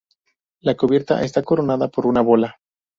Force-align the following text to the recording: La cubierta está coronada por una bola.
La 0.61 0.73
cubierta 0.73 1.23
está 1.23 1.43
coronada 1.43 1.87
por 1.89 2.07
una 2.07 2.21
bola. 2.21 2.55